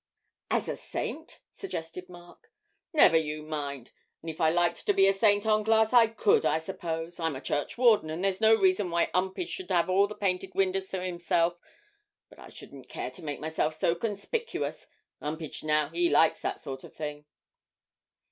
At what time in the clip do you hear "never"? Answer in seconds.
2.91-3.17